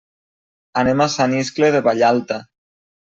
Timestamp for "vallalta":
1.89-2.39